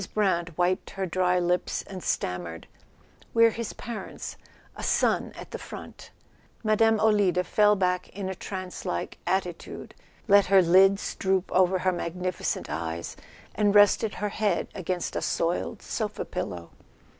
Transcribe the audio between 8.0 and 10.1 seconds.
in a trance like attitude,